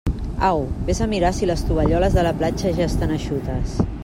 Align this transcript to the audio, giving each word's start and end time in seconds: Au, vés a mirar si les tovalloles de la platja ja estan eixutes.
Au, 0.45 0.65
vés 0.87 1.01
a 1.05 1.09
mirar 1.11 1.31
si 1.39 1.49
les 1.51 1.63
tovalloles 1.69 2.17
de 2.19 2.25
la 2.31 2.35
platja 2.43 2.75
ja 2.81 2.89
estan 2.93 3.19
eixutes. 3.19 3.79